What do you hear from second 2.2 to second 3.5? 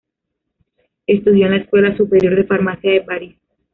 de Farmacia de París".